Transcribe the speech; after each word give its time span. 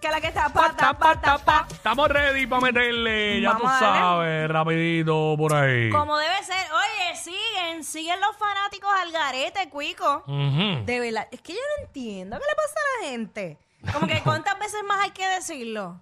Que 0.00 0.08
la 0.08 0.20
que 0.20 0.30
tapa, 0.30 0.52
Pa, 0.52 0.68
tapa, 0.74 0.76
tapa, 0.76 1.20
tapa. 1.20 1.44
tapa. 1.58 1.66
Estamos 1.70 2.08
ready 2.08 2.46
para 2.46 2.62
meterle, 2.62 3.40
ya 3.42 3.48
Vamos 3.52 3.62
tú 3.62 3.68
a 3.68 3.80
darle. 3.80 3.98
sabes, 4.00 4.48
rapidito 4.50 5.34
por 5.36 5.52
ahí. 5.54 5.90
Como 5.90 6.16
debe 6.16 6.42
ser. 6.42 6.56
Oye, 6.72 7.16
siguen, 7.16 7.84
siguen 7.84 8.18
los 8.20 8.34
fanáticos 8.38 8.90
al 9.02 9.12
garete, 9.12 9.68
cuico. 9.68 10.24
Ujú. 10.26 10.84
De 10.86 11.00
verdad, 11.00 11.28
es 11.30 11.42
que 11.42 11.52
yo 11.52 11.58
no 11.78 11.84
entiendo. 11.86 12.38
¿Qué 12.38 12.44
le 12.48 12.56
pasa 12.56 12.74
a 12.80 13.02
la 13.04 13.10
gente? 13.10 13.58
Como 13.92 14.06
que 14.06 14.20
cuántas 14.22 14.58
veces 14.58 14.80
más 14.88 15.00
hay 15.04 15.10
que 15.10 15.26
decirlo. 15.28 16.00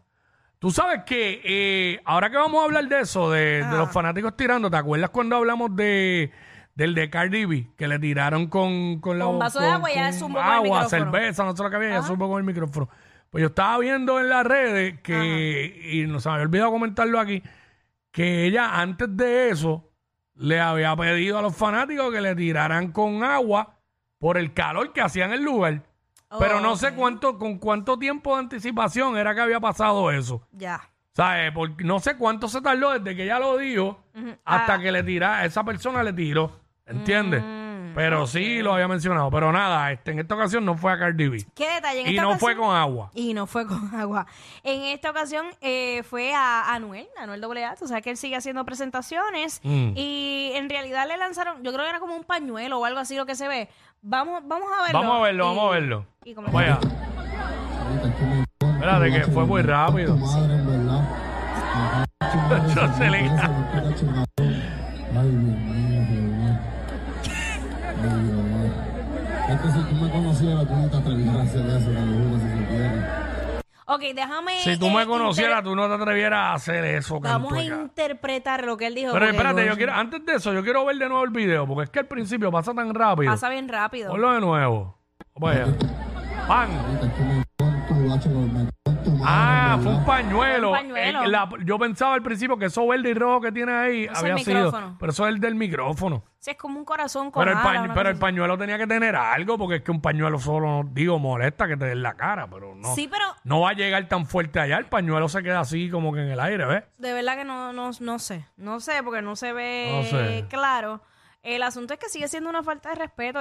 Tú 0.61 0.71
sabes 0.71 1.03
que 1.05 1.41
eh, 1.45 2.01
ahora 2.05 2.31
que 2.31 2.37
vamos 2.37 2.61
a 2.63 2.65
hablar 2.67 2.85
de 2.87 3.01
eso, 3.01 3.31
de, 3.31 3.65
de 3.65 3.77
los 3.79 3.93
fanáticos 3.93 4.37
tirando, 4.37 4.71
¿te 4.71 4.77
acuerdas 4.77 5.11
cuando 5.11 5.37
hablamos 5.37 5.75
de 5.75 6.33
del 6.75 6.95
de 6.95 7.11
Cardi 7.11 7.45
B? 7.47 7.67
Que 7.77 7.89
le 7.89 7.99
tiraron 7.99 8.47
con, 8.49 9.01
con 9.01 9.19
la 9.19 9.25
Con 9.25 9.39
vaso 9.41 9.59
de 9.61 9.69
agua 9.69 9.89
ya 9.93 10.11
con 10.11 10.19
zumbó 10.19 10.39
con 10.39 10.47
el 10.47 10.53
agua, 10.53 10.83
micrófono. 10.83 10.89
cerveza, 11.13 11.45
no 11.45 11.57
sé 11.57 11.63
lo 11.65 11.71
que 11.71 11.77
había, 11.77 11.89
ya 11.91 12.03
supo 12.03 12.29
con 12.29 12.39
el 12.39 12.45
micrófono. 12.45 12.89
Pues 13.31 13.43
yo 13.43 13.49
estaba 13.49 13.79
viendo 13.79 14.19
en 14.21 14.29
las 14.29 14.45
redes 14.47 15.01
que, 15.03 15.81
y 15.93 16.07
no 16.07 16.19
se 16.21 16.29
me 16.29 16.35
había 16.37 16.47
olvidado 16.47 16.71
comentarlo 16.71 17.21
aquí, 17.21 17.43
que 18.11 18.45
ella 18.47 18.81
antes 18.81 19.09
de 19.17 19.51
eso 19.51 19.85
le 20.35 20.61
había 20.61 20.97
pedido 20.97 21.39
a 21.39 21.43
los 21.43 21.55
fanáticos 21.55 22.13
que 22.13 22.21
le 22.21 22.35
tiraran 22.35 22.91
con 22.93 23.23
agua 23.25 23.77
por 24.19 24.39
el 24.39 24.55
calor 24.55 24.93
que 24.93 25.01
hacía 25.03 25.27
en 25.27 25.33
el 25.33 25.43
lugar. 25.43 25.83
Pero 26.39 26.61
no 26.61 26.77
sé 26.77 26.93
cuánto, 26.95 27.39
con 27.39 27.59
cuánto 27.59 27.99
tiempo 27.99 28.35
de 28.35 28.41
anticipación 28.41 29.17
era 29.17 29.35
que 29.35 29.41
había 29.41 29.61
pasado 29.61 30.11
eso. 30.11 30.47
Ya. 30.53 30.81
¿Sabes? 31.15 31.53
Porque 31.53 31.85
no 31.85 31.99
sé 32.01 32.17
cuánto 32.17 32.49
se 32.49 32.61
tardó 32.61 32.99
desde 32.99 33.17
que 33.17 33.25
ella 33.25 33.39
lo 33.39 33.57
dijo 33.57 34.03
hasta 34.45 34.75
Ah. 34.75 34.79
que 34.81 34.93
le 34.93 35.03
tira, 35.03 35.45
esa 35.45 35.65
persona 35.65 36.03
le 36.03 36.13
tiró. 36.13 36.61
¿Entiendes? 36.87 37.43
Pero 37.99 38.29
sí 38.29 38.63
lo 38.63 38.75
había 38.75 38.87
mencionado. 38.87 39.29
Pero 39.29 39.51
nada, 39.51 39.91
este, 39.91 40.13
en 40.13 40.21
esta 40.21 40.37
ocasión 40.37 40.65
no 40.65 40.77
fue 40.77 40.93
a 40.93 40.99
Cardi 41.01 41.27
B. 41.29 41.45
¿Qué 41.55 41.69
detalle? 41.69 42.03
En 42.03 42.07
Y 42.07 42.11
esta 42.11 42.23
no 42.23 42.39
fue 42.39 42.57
con 42.57 42.73
agua. 42.77 43.11
Y 43.13 43.35
no 43.35 43.49
fue 43.49 43.67
con 43.67 43.93
agua. 43.97 44.25
En 44.63 44.83
esta 44.85 45.11
ocasión 45.11 45.47
eh, 45.61 46.05
fue 46.05 46.33
a 46.33 46.73
Anuel, 46.73 47.09
Anuel 47.19 47.43
AA. 47.65 47.75
Tú 47.75 47.89
sabes 47.89 48.05
que 48.05 48.11
él 48.11 48.17
sigue 48.17 48.37
haciendo 48.37 48.65
presentaciones. 48.65 49.61
Mm. 49.65 49.95
Y 49.97 50.53
en 50.55 50.71
realidad 50.71 51.09
le 51.09 51.17
lanzaron, 51.17 51.65
yo 51.65 51.73
creo 51.73 51.83
que 51.85 51.91
era 51.91 51.99
como 51.99 52.15
un 52.15 52.23
pañuelo 52.23 52.79
o 52.79 52.85
algo 52.85 53.01
así 53.01 53.17
lo 53.17 53.27
que 53.27 53.35
se 53.35 53.49
ve. 53.49 53.69
Vamos, 54.01 54.43
vamos 54.47 54.69
a 54.79 54.83
verlo. 54.85 55.01
Vamos 55.01 55.19
a 55.19 55.23
verlo, 55.23 55.45
Y- 55.45 55.49
vamos 55.49 55.67
a 55.67 55.71
verlo. 55.75 56.07
y 56.25 56.35
como- 56.35 56.53
Vaya. 56.53 56.79
Espérate 58.61 59.11
que 59.13 59.25
fue 59.33 59.45
muy 59.45 59.63
rápido. 59.63 60.17
madre, 60.17 60.55
en 60.55 60.67
verdad. 60.87 61.03
Yo 62.77 62.93
se 62.97 63.11
le- 63.11 63.19
Ay, 63.19 63.29
Dios 65.31 65.43
mío, 65.43 65.88
me 70.09 70.13
conocieras, 70.13 70.67
tú 70.67 70.75
no 70.75 70.89
te 70.91 70.97
atreverías 70.97 71.37
a 71.37 71.43
hacer 71.43 71.67
eso, 71.67 71.87
te 71.87 71.93
lo 71.93 72.01
juro, 72.01 72.41
si 72.41 72.51
supieras. 72.59 73.29
Ok, 73.91 74.01
déjame. 74.15 74.53
Si 74.59 74.79
tú 74.79 74.87
eh, 74.89 74.95
me 74.95 75.07
conocieras, 75.07 75.59
inter- 75.59 75.65
tú 75.65 75.75
no 75.77 75.89
te 75.89 75.95
atrevieras 75.95 76.39
a 76.39 76.53
hacer 76.55 76.85
eso, 76.85 77.21
Vamos 77.21 77.53
a 77.53 77.57
cantueca. 77.57 77.83
interpretar 77.83 78.65
lo 78.65 78.77
que 78.77 78.87
él 78.87 78.95
dijo. 78.95 79.13
Pero 79.13 79.25
porque 79.27 79.37
espérate, 79.37 79.67
yo 79.67 79.77
quiero, 79.77 79.95
antes 79.95 80.27
de 80.27 80.35
eso, 80.35 80.53
yo 80.53 80.63
quiero 80.63 80.85
ver 80.85 80.97
de 80.99 81.09
nuevo 81.09 81.25
el 81.25 81.31
video, 81.31 81.67
porque 81.67 81.85
es 81.85 81.91
que 81.91 82.01
al 82.01 82.07
principio 82.07 82.51
pasa 82.51 82.75
tan 82.75 82.93
rápido. 82.95 83.33
Pasa 83.33 83.49
bien 83.49 83.67
rápido. 83.69 84.11
Ponlo 84.11 84.33
de 84.33 84.41
nuevo. 84.41 84.99
Vaya. 85.37 85.67
¡Pan! 86.47 86.69
Ahorita 86.71 87.25
me 87.25 87.58
Ah, 89.25 89.79
fue 89.83 89.93
un 89.95 90.05
pañuelo. 90.05 90.71
Un 90.71 90.77
pañuelo. 90.77 91.23
Eh, 91.25 91.29
la- 91.29 91.49
yo 91.65 91.79
pensaba 91.79 92.15
al 92.15 92.23
principio 92.23 92.57
que 92.59 92.67
eso 92.67 92.87
verde 92.87 93.11
y 93.11 93.15
rojo 93.15 93.41
que 93.41 93.53
tiene 93.53 93.73
ahí 93.73 94.05
es 94.05 94.19
había 94.19 94.35
el 94.35 94.39
sido. 94.41 94.65
micrófono. 94.65 94.97
Pero 94.99 95.13
eso 95.13 95.27
es 95.27 95.35
el 95.35 95.41
del 95.41 95.55
micrófono. 95.55 96.25
Sí, 96.39 96.51
es 96.53 96.57
como 96.57 96.79
un 96.79 96.85
corazón 96.85 97.31
con 97.31 97.41
Pero, 97.45 97.53
el, 97.53 97.59
ala, 97.59 97.69
pañ- 97.81 97.85
una 97.85 97.95
pero 97.95 98.09
el 98.11 98.15
cosa 98.17 98.21
pañuelo 98.27 98.59
tenía 98.59 98.79
que 98.79 98.87
tener 98.87 99.17
algo, 99.17 99.59
porque 99.59 99.77
es 99.77 99.83
que 99.83 99.91
un 99.91 100.01
pañuelo 100.01 100.39
solo, 100.39 100.83
digo, 100.93 101.19
molesta 101.19 101.67
que 101.67 101.77
te 101.77 101.87
den 101.87 102.03
la 102.03 102.15
cara, 102.15 102.49
pero 102.49 102.75
no. 102.75 102.95
Sí, 102.95 103.09
pero 103.11 103.25
No 103.45 103.61
va 103.61 103.71
a 103.71 103.75
llegar 103.75 104.07
tan 104.09 104.27
fuerte 104.27 104.61
allá. 104.61 104.79
El 104.79 104.87
pañuelo 104.87 105.29
se 105.29 105.43
queda 105.43 105.61
así 105.61 105.91
como 105.91 106.13
que 106.13 106.21
en 106.21 106.29
el 106.31 106.41
aire, 106.41 106.65
¿ves? 106.67 106.85
de 106.99 107.13
verdad 107.13 107.37
que 107.37 107.45
no, 107.45 107.73
no, 107.73 107.91
no 108.01 108.19
sé. 108.19 108.47
No 108.57 108.81
sé, 108.81 109.03
porque 109.03 109.23
no 109.23 109.37
se 109.37 109.53
ve 109.53 109.91
No 109.93 110.03
sé. 110.05 110.45
claro. 110.49 111.03
El 111.43 111.63
asunto 111.63 111.95
es 111.95 112.01
que 112.01 112.09
sigue 112.09 112.29
siendo 112.29 112.51
una 112.51 112.63
falta 112.63 112.91
de 112.91 112.97
respeto. 112.97 113.41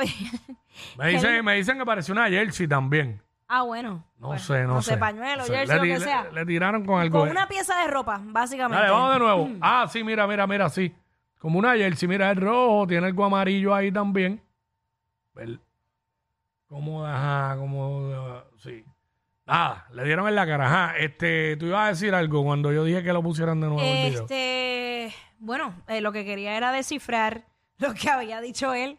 Me 0.98 1.08
dicen, 1.10 1.44
me 1.44 1.56
dicen 1.56 1.78
que 1.78 1.86
pareció 1.86 2.14
una 2.14 2.28
jersey 2.30 2.68
también. 2.68 3.22
Ah, 3.48 3.62
bueno. 3.64 4.04
No 4.20 4.30
Pues, 4.30 4.42
sé, 4.44 4.64
no, 4.64 4.82
sé. 4.82 4.98
pañuelo, 4.98 5.38
No 5.38 5.44
sé. 5.46 5.56
jersey, 5.56 5.80
le, 5.80 5.88
lo 5.88 5.94
que 5.96 6.00
sea. 6.02 6.30
le 6.32 6.46
tiraron 6.46 6.86
con 6.86 7.00
algo. 7.02 7.20
Con 7.20 7.30
una 7.30 7.48
pieza 7.48 7.80
de 7.82 7.88
ropa, 7.88 8.20
básicamente. 8.24 8.82
Dale, 8.82 8.92
vamos 8.94 9.14
de 9.14 9.20
nuevo. 9.20 9.50
Ah, 9.62 9.88
sí, 9.90 10.04
mira, 10.04 10.26
mira, 10.28 10.46
mira, 10.48 10.70
sí. 10.70 10.94
Como 11.40 11.60
una 11.60 11.76
jersey, 11.76 12.08
mira, 12.10 12.32
el 12.32 12.38
rojo, 12.38 12.88
tiene 12.88 13.08
algo 13.08 13.26
amarillo 13.26 13.74
ahí 13.76 13.92
también. 13.92 14.42
Ver- 15.34 15.60
Como, 16.68 17.06
ajá, 17.06 17.56
como, 17.58 18.12
ah, 18.14 18.44
sí. 18.58 18.84
Nada, 19.46 19.88
le 19.94 20.04
dieron 20.04 20.28
en 20.28 20.36
la 20.36 20.46
cara. 20.46 20.66
Ajá, 20.66 20.98
este, 20.98 21.56
tú 21.58 21.68
ibas 21.68 21.86
a 21.86 21.90
decir 21.90 22.14
algo 22.14 22.44
cuando 22.44 22.74
yo 22.74 22.84
dije 22.84 23.02
que 23.04 23.14
lo 23.14 23.24
pusieran 23.24 23.62
de 23.62 23.68
nuevo 23.68 23.82
en 23.82 23.96
el 23.96 24.10
video. 24.10 24.22
Este, 24.24 25.14
bueno, 25.40 25.74
eh, 25.88 26.02
lo 26.02 26.12
que 26.12 26.26
quería 26.26 26.58
era 26.58 26.74
descifrar 26.74 27.46
lo 27.78 27.94
que 27.94 28.10
había 28.10 28.42
dicho 28.42 28.74
él, 28.74 28.98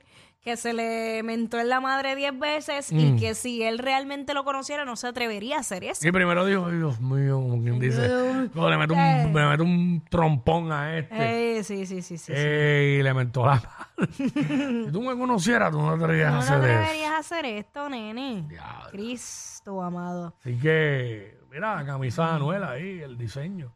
que 0.49 0.57
se 0.57 0.73
le 0.73 1.23
mentó 1.23 1.59
en 1.61 1.69
la 1.69 1.81
madre 1.81 2.17
diez 2.17 2.37
veces 2.39 2.93
Mm. 2.93 2.99
y 2.99 3.17
que 3.21 3.35
si 3.35 3.63
él 3.63 3.79
realmente 3.79 4.33
lo 4.35 4.45
conociera 4.45 4.85
no 4.85 4.97
se 4.97 5.07
atrevería 5.09 5.57
a 5.57 5.61
hacer 5.61 5.85
eso. 5.85 6.07
Y 6.09 6.11
primero 6.13 6.45
dijo, 6.47 6.67
"Ay, 6.67 6.77
Dios 6.79 7.01
mío, 7.01 7.35
como 7.37 7.63
quien 7.63 7.79
dice, 7.79 8.07
Dios. 8.09 8.55
"No, 8.55 8.71
le 8.71 8.77
meto 8.79 8.95
un, 8.95 9.33
le 9.35 9.47
meto 9.47 9.63
un 9.65 10.03
trompón 10.11 10.73
a 10.73 10.99
este. 10.99 11.59
Eh, 11.59 11.65
sí, 11.65 11.87
sí, 11.87 12.03
sí, 12.03 12.17
sí. 12.19 12.19
sí. 12.19 12.33
Eh, 12.35 12.97
y 12.99 13.03
le 13.03 13.13
mentó 13.15 13.45
la 13.47 13.55
madre. 13.57 14.09
si 14.87 14.93
tú 14.93 15.03
me 15.03 15.17
conocieras, 15.17 15.71
tú 15.71 15.81
no 15.83 15.97
te 15.99 16.05
atrevías 16.05 16.29
a 16.29 16.31
no, 16.31 16.37
no 16.37 16.41
hacer 16.43 16.57
eso. 16.59 16.67
deberías 16.81 17.13
hacer 17.19 17.45
esto, 17.47 17.89
nene. 17.89 18.45
Diablo. 18.49 18.91
Cristo 18.91 19.83
amado. 19.83 20.35
Así 20.41 20.59
que, 20.59 21.39
mira, 21.51 21.75
la 21.77 21.85
camisa 21.85 22.27
de 22.27 22.33
Anuel 22.37 22.65
ahí, 22.65 23.01
el 23.01 23.19
diseño. 23.19 23.75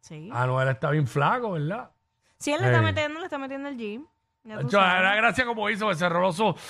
Sí. 0.00 0.28
Anuel 0.32 0.68
está 0.68 0.90
bien 0.90 1.06
flaco, 1.06 1.52
¿verdad? 1.52 1.90
Si 2.38 2.52
él 2.52 2.60
le 2.60 2.66
está 2.66 2.78
Ey. 2.80 2.84
metiendo, 2.84 3.18
le 3.18 3.24
está 3.26 3.38
metiendo 3.38 3.68
el 3.68 3.76
gym. 3.76 4.04
Ya 4.46 4.58
tú 4.60 4.68
Hecho, 4.68 4.78
sabes. 4.80 5.02
la 5.02 5.14
gracia 5.16 5.44
como 5.44 5.68
hizo, 5.68 5.90
los 5.90 6.40
ojos. 6.40 6.60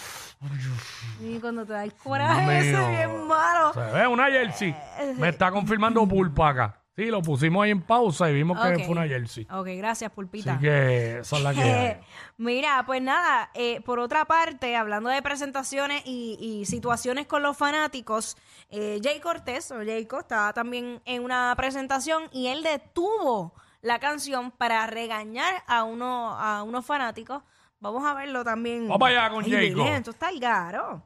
Y 1.21 1.39
cuando 1.41 1.65
te 1.67 1.73
da 1.73 1.85
el 1.85 1.95
coraje 1.95 2.59
ese 2.71 2.77
Mío. 2.79 2.89
bien 2.89 3.27
malo. 3.27 3.73
Se 3.73 3.81
ve 3.81 4.07
una 4.07 4.27
jersey. 4.27 4.75
Me 5.17 5.29
está 5.31 5.51
confirmando 5.51 6.07
Pulpa 6.07 6.49
acá. 6.51 6.81
Sí, 6.97 7.07
lo 7.07 7.21
pusimos 7.21 7.63
ahí 7.63 7.71
en 7.73 7.83
pausa 7.83 8.31
y 8.31 8.35
vimos 8.35 8.59
que 8.59 8.69
Ok. 8.75 8.85
fue 8.85 8.89
una 8.93 9.07
jersey. 9.07 9.47
Ok, 9.51 9.67
gracias, 9.77 10.11
Pulpita. 10.13 10.53
Así 10.53 10.63
que 10.63 11.19
esa 11.19 11.37
es 11.37 11.43
la 11.43 11.53
que 11.53 11.63
hay. 11.63 12.01
Mira, 12.39 12.85
pues 12.87 13.03
nada, 13.03 13.51
eh, 13.53 13.83
por 13.83 13.99
otra 13.99 14.25
parte, 14.25 14.75
hablando 14.77 15.11
de 15.11 15.21
presentaciones 15.21 16.01
y, 16.07 16.39
y 16.41 16.65
situaciones 16.65 17.27
con 17.27 17.43
los 17.43 17.55
fanáticos, 17.55 18.39
eh, 18.71 18.99
Jay 19.03 19.21
Cortés, 19.21 19.71
o 19.73 19.85
Jayco, 19.85 20.21
estaba 20.21 20.55
también 20.55 21.03
en 21.05 21.23
una 21.23 21.53
presentación 21.55 22.31
y 22.33 22.47
él 22.47 22.63
detuvo 22.63 23.53
la 23.83 23.99
canción 23.99 24.51
para 24.51 24.87
regañar 24.87 25.63
a, 25.67 25.85
uno, 25.85 26.31
a 26.41 26.63
unos 26.63 26.87
fanáticos. 26.87 27.43
Vamos 27.87 28.05
a 28.05 28.15
verlo 28.15 28.43
también. 28.43 28.89
Vamos 28.89 29.09
allá 29.09 29.31
con 29.31 29.45
Ay, 29.45 29.51
Jayco. 29.53 29.77
Virgen, 29.77 29.95
esto 29.95 30.11
está 30.11 30.31
el 30.31 30.41
garo. 30.41 31.03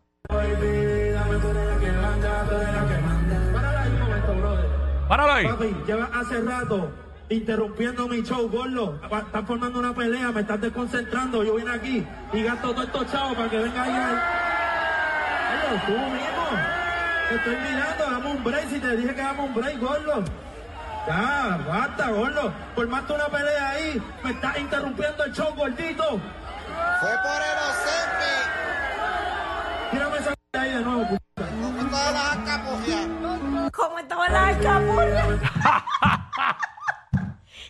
Páralo 5.08 5.32
ahí. 5.32 5.46
Papi, 5.48 5.76
llevas 5.86 6.10
hace 6.14 6.40
rato 6.40 6.90
interrumpiendo 7.28 8.08
mi 8.08 8.22
show, 8.22 8.48
gordo. 8.48 8.98
Estás 9.02 9.44
formando 9.46 9.78
una 9.80 9.94
pelea, 9.94 10.30
me 10.32 10.40
estás 10.40 10.60
desconcentrando. 10.60 11.42
Yo 11.44 11.56
vine 11.56 11.70
aquí 11.72 12.06
y 12.32 12.42
gasto 12.42 12.72
todo 12.72 12.82
estos 12.84 13.10
chavos 13.12 13.34
para 13.36 13.50
que 13.50 13.58
venga 13.58 13.82
ahí. 13.82 13.92
al- 13.92 14.22
Oye, 15.72 15.82
tú 15.86 15.92
mismo. 15.92 16.46
Te 17.28 17.34
estoy 17.36 17.56
mirando, 17.56 18.04
dame 18.10 18.30
un 18.36 18.44
break. 18.44 18.68
Si 18.68 18.78
te 18.80 18.96
dije 18.96 19.14
que 19.14 19.20
dame 19.22 19.40
un 19.42 19.54
break, 19.54 19.80
gordo. 19.80 20.24
Ya, 21.08 21.58
basta, 21.68 22.10
gordo. 22.10 22.52
Formaste 22.74 23.12
una 23.12 23.26
pelea 23.26 23.68
ahí. 23.70 24.02
Me 24.22 24.30
estás 24.30 24.58
interrumpiendo 24.58 25.24
el 25.24 25.32
show, 25.32 25.52
gordito. 25.56 26.20
Fue 27.00 27.10
por 27.22 27.40
el 27.42 27.58
Ozempic, 27.70 28.48
Tírame 29.90 30.16
esa 30.18 30.34
ahí 30.58 30.72
de 30.74 30.80
nuevo, 30.80 31.02
puta. 31.08 31.46
como 31.50 31.90
todas 31.90 32.12
las 32.12 32.36
acapullas. 32.36 33.06
¿Cómo 33.72 33.98
estaban 33.98 34.32
las 34.32 34.50
escapulas? 34.56 35.26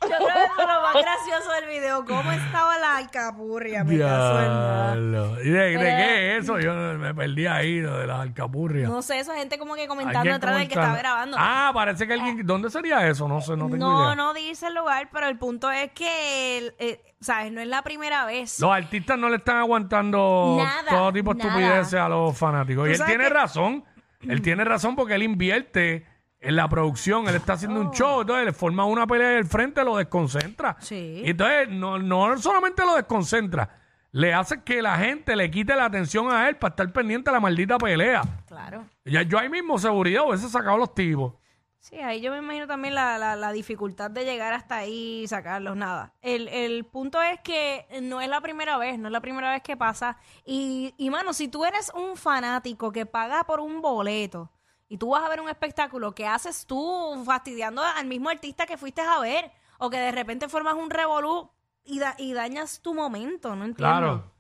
Yo 0.03 0.09
creo 0.09 0.19
que 0.27 0.63
es 0.63 0.67
lo 0.69 0.81
más 0.83 0.95
gracioso 0.95 1.53
del 1.53 1.67
video 1.69 2.05
cómo 2.07 2.33
estaba 2.33 2.79
la 2.79 2.97
alcapurria. 2.97 3.85
Me 3.85 3.99
caso 3.99 4.41
en 4.41 5.13
nada. 5.13 5.43
¿Y 5.45 5.51
de, 5.51 5.61
de 5.61 5.79
qué 5.79 6.20
es 6.37 6.45
eso? 6.45 6.59
Yo 6.61 6.73
me 6.99 7.15
perdí 7.15 7.47
ahí, 7.47 7.81
lo 7.81 7.99
de 7.99 8.07
las 8.07 8.21
alcapurrias. 8.21 8.89
No 8.91 9.03
sé, 9.03 9.19
esa 9.21 9.35
gente 9.37 9.59
como 9.59 9.75
que 9.75 9.87
comentando 9.89 10.19
Alguien 10.21 10.35
detrás 10.37 10.59
del 10.59 10.69
que 10.69 10.75
comentando. 10.75 10.97
estaba 10.99 11.15
grabando. 11.15 11.37
Ah, 11.39 11.71
parece 11.75 12.07
que 12.07 12.13
alguien... 12.15 12.47
¿Dónde 12.47 12.71
sería 12.71 13.07
eso? 13.09 13.29
No 13.29 13.41
sé, 13.41 13.57
no 13.57 13.69
tengo 13.69 13.77
no, 13.79 14.05
idea. 14.07 14.15
no 14.17 14.35
dice 14.35 14.67
el 14.69 14.75
lugar, 14.75 15.09
pero 15.13 15.27
el 15.29 15.39
punto 15.39 15.71
es 15.71 15.91
que, 15.93 16.59
el- 16.59 16.75
eh, 16.79 17.01
¿sabes? 17.21 17.53
No 17.53 17.61
es 17.61 17.69
la 17.69 17.83
primera 17.83 18.25
vez. 18.25 18.59
Los 18.61 18.73
artistas 18.73 19.19
no 19.19 19.29
le 19.29 19.37
están 19.37 19.57
aguantando 19.59 20.57
Nada, 20.59 20.89
todo 20.91 21.13
tipo 21.13 21.35
de 21.35 21.39
nada. 21.45 21.51
estupideces 21.51 21.95
a 22.01 22.09
los 22.09 22.37
fanáticos. 22.37 22.89
Y 22.89 22.93
él 22.93 22.97
sabes 22.97 23.11
tiene 23.11 23.25
que- 23.29 23.35
razón. 23.35 23.85
Él 24.23 24.43
tiene 24.43 24.65
razón 24.65 24.97
porque 24.97 25.15
él 25.15 25.23
invierte 25.23 26.07
en 26.41 26.57
la 26.57 26.69
producción. 26.69 27.29
Él 27.29 27.35
está 27.35 27.55
haciendo 27.55 27.81
Oh. 27.81 27.85
un 27.85 27.91
show. 27.93 28.21
Entonces 28.23 28.47
le 28.47 28.53
forma 28.53 28.85
una 28.85 29.07
pelea 29.07 29.29
del 29.31 29.47
frente, 29.47 29.85
lo 29.85 29.97
desconcentra. 29.97 30.77
Sí. 30.81 31.23
Y 31.25 31.31
entonces 31.31 31.69
no, 31.69 31.99
no 31.99 32.39
solamente 32.39 32.85
lo 32.85 32.95
desconcentra, 32.97 33.69
le 34.13 34.35
hace 34.35 34.63
que 34.65 34.83
la 34.83 34.97
gente 34.99 35.37
le 35.37 35.51
quite 35.51 35.75
la 35.77 35.85
atención 35.87 36.31
a 36.33 36.49
él 36.49 36.57
para 36.57 36.73
estar 36.73 36.93
pendiente 36.93 37.31
de 37.31 37.35
la 37.35 37.41
maldita 37.41 37.79
pelea. 37.79 38.23
Claro. 38.47 38.87
Ya, 39.05 39.23
yo 39.23 39.39
ahí 39.39 39.49
mismo 39.49 39.79
seguridad 39.79 40.27
hubiese 40.27 40.49
sacado 40.49 40.77
los 40.79 40.95
tipos. 40.95 41.35
Sí, 41.79 41.97
ahí 41.97 42.21
yo 42.21 42.31
me 42.31 42.39
imagino 42.39 42.67
también 42.67 42.95
la, 42.95 43.17
la- 43.17 43.37
la 43.37 43.53
dificultad 43.53 44.11
de 44.11 44.25
llegar 44.27 44.53
hasta 44.53 44.77
ahí 44.77 45.23
y 45.23 45.29
sacarlos. 45.29 45.77
Nada. 45.77 46.13
El, 46.21 46.49
el 46.49 46.85
punto 46.85 47.23
es 47.23 47.41
que 47.41 47.87
no 48.03 48.21
es 48.21 48.29
la 48.29 48.41
primera 48.43 48.77
vez, 48.77 48.99
no 48.99 49.09
es 49.09 49.13
la 49.13 49.21
primera 49.23 49.51
vez 49.53 49.63
que 49.63 49.77
pasa. 49.79 50.19
Y, 50.45 50.93
y 50.99 51.09
mano, 51.09 51.33
si 51.33 51.49
tú 51.49 51.65
eres 51.65 51.91
un 51.95 52.17
fanático 52.17 52.93
que 52.93 53.07
paga 53.07 53.45
por 53.45 53.61
un 53.61 53.81
boleto 53.81 54.51
y 54.89 54.99
tú 54.99 55.11
vas 55.11 55.25
a 55.25 55.29
ver 55.31 55.41
un 55.41 55.49
espectáculo, 55.49 56.13
¿qué 56.15 56.27
haces 56.27 56.67
tú 56.67 57.23
fastidiando 57.25 57.83
al 57.83 58.05
mismo 58.07 58.29
artista 58.29 58.67
que 58.67 58.77
fuiste 58.77 59.01
a 59.01 59.19
ver? 59.21 59.51
O 59.79 59.89
que 59.89 59.97
de 59.99 60.13
repente 60.13 60.49
formas 60.51 60.75
un 60.75 60.91
revolú 60.91 61.51
y, 61.85 61.99
da- 61.99 62.15
y 62.19 62.33
dañas 62.33 62.81
tu 62.83 62.95
momento, 62.95 63.49
no 63.57 63.65
entiendo. 63.65 63.77
Claro. 63.77 64.33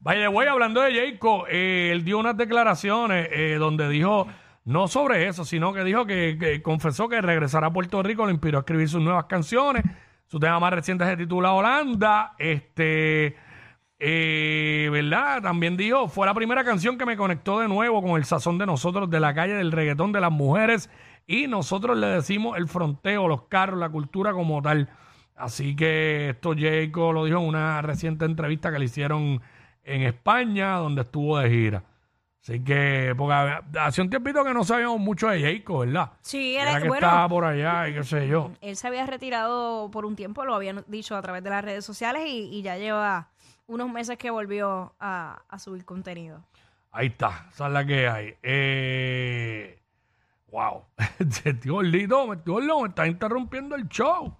Vaya, 0.00 0.28
voy 0.28 0.46
hablando 0.46 0.82
de 0.82 0.94
Jayco, 0.94 1.46
eh, 1.48 1.90
él 1.92 2.04
dio 2.04 2.18
unas 2.18 2.36
declaraciones 2.36 3.28
eh, 3.32 3.56
donde 3.58 3.88
dijo, 3.88 4.28
no 4.64 4.88
sobre 4.88 5.26
eso, 5.26 5.44
sino 5.44 5.72
que 5.72 5.84
dijo 5.84 6.06
que, 6.06 6.60
confesó 6.62 7.08
que 7.08 7.20
regresar 7.20 7.64
a 7.64 7.72
Puerto 7.72 8.02
Rico 8.02 8.26
le 8.26 8.32
inspiró 8.32 8.58
a 8.58 8.60
escribir 8.60 8.88
sus 8.88 9.00
nuevas 9.00 9.24
canciones. 9.24 9.82
Su 10.26 10.38
tema 10.38 10.60
más 10.60 10.72
reciente 10.72 11.04
se 11.06 11.16
titula 11.16 11.52
Holanda. 11.52 12.34
Este, 12.38 13.36
eh, 13.98 14.88
¿verdad? 14.92 15.42
También 15.42 15.76
dijo, 15.76 16.08
fue 16.08 16.26
la 16.26 16.34
primera 16.34 16.62
canción 16.64 16.98
que 16.98 17.06
me 17.06 17.16
conectó 17.16 17.60
de 17.60 17.68
nuevo 17.68 18.02
con 18.02 18.12
el 18.12 18.24
sazón 18.24 18.58
de 18.58 18.66
nosotros, 18.66 19.08
de 19.08 19.20
la 19.20 19.34
calle 19.34 19.54
del 19.54 19.72
reggaetón 19.72 20.12
de 20.12 20.20
las 20.20 20.32
mujeres. 20.32 20.90
Y 21.26 21.46
nosotros 21.46 21.96
le 21.96 22.06
decimos 22.08 22.58
el 22.58 22.68
fronteo, 22.68 23.26
los 23.28 23.42
carros, 23.44 23.78
la 23.78 23.88
cultura 23.88 24.32
como 24.32 24.60
tal. 24.62 24.88
Así 25.36 25.76
que 25.76 26.30
esto 26.30 26.54
Jayco 26.56 27.12
lo 27.12 27.24
dijo 27.26 27.38
en 27.38 27.46
una 27.46 27.82
reciente 27.82 28.24
entrevista 28.24 28.72
que 28.72 28.78
le 28.78 28.86
hicieron 28.86 29.40
en 29.84 30.02
España, 30.02 30.76
donde 30.76 31.02
estuvo 31.02 31.38
de 31.38 31.50
gira. 31.50 31.82
Así 32.42 32.62
que, 32.62 33.12
porque 33.18 33.34
hace 33.78 34.00
un 34.02 34.08
tiempito 34.08 34.44
que 34.44 34.54
no 34.54 34.62
sabíamos 34.64 35.00
mucho 35.00 35.28
de 35.28 35.40
Jayco, 35.42 35.80
¿verdad? 35.80 36.12
Sí, 36.22 36.56
Era 36.56 36.76
es- 36.76 36.82
que 36.82 36.88
bueno, 36.88 37.06
estaba 37.06 37.28
por 37.28 37.44
allá 37.44 37.88
y 37.88 37.94
qué 37.94 38.04
sé 38.04 38.28
yo. 38.28 38.52
él 38.60 38.76
se 38.76 38.86
había 38.86 39.04
retirado 39.04 39.90
por 39.90 40.06
un 40.06 40.14
tiempo, 40.16 40.44
lo 40.44 40.54
habían 40.54 40.84
dicho 40.86 41.16
a 41.16 41.22
través 41.22 41.42
de 41.42 41.50
las 41.50 41.64
redes 41.64 41.84
sociales 41.84 42.22
y, 42.26 42.48
y 42.56 42.62
ya 42.62 42.76
lleva 42.78 43.28
unos 43.66 43.90
meses 43.90 44.16
que 44.16 44.30
volvió 44.30 44.94
a, 45.00 45.42
a 45.48 45.58
subir 45.58 45.84
contenido. 45.84 46.40
Ahí 46.92 47.08
está, 47.08 47.46
esa 47.52 47.66
es 47.66 47.72
la 47.72 47.84
que 47.84 48.08
hay. 48.08 48.34
Eh, 48.42 49.78
wow, 50.52 50.84
este 51.18 51.52
tío 51.54 51.80
me, 51.80 52.36
tío 52.38 52.60
me 52.60 52.88
está 52.88 53.06
interrumpiendo 53.06 53.74
el 53.74 53.88
show. 53.88 54.34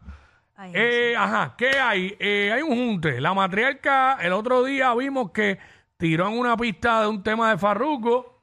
Ay, 0.56 0.73
Eh, 0.75 1.14
ajá, 1.17 1.55
¿qué 1.56 1.79
hay? 1.79 2.17
Eh, 2.19 2.50
hay 2.53 2.62
un 2.62 2.75
junte. 2.75 3.20
La 3.20 3.35
matriarca, 3.35 4.19
el 4.20 4.32
otro 4.32 4.64
día 4.64 4.94
vimos 4.94 5.31
que 5.31 5.58
tiró 5.97 6.29
en 6.29 6.38
una 6.38 6.56
pista 6.56 7.03
de 7.03 7.08
un 7.08 7.23
tema 7.23 7.50
de 7.50 7.58
Farruko. 7.58 8.35